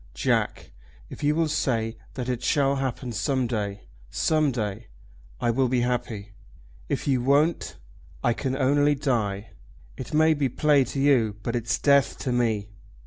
Jack, 0.15 0.71
if 1.11 1.23
you 1.23 1.35
will 1.35 1.47
say 1.47 1.95
that 2.15 2.27
it 2.27 2.41
shall 2.41 2.77
happen 2.77 3.11
some 3.11 3.45
day, 3.45 3.81
some 4.09 4.51
day, 4.51 4.87
I 5.39 5.51
will 5.51 5.67
be 5.67 5.81
happy. 5.81 6.31
If 6.89 7.07
you 7.07 7.21
won't, 7.21 7.77
I 8.23 8.33
can 8.33 8.55
only 8.57 8.95
die. 8.95 9.51
It 9.97 10.11
may 10.11 10.33
be 10.33 10.49
play 10.49 10.85
to 10.85 10.99
you, 10.99 11.35
but 11.43 11.55
it's 11.55 11.77
death 11.77 12.17
to 12.21 12.31
me." 12.31 12.69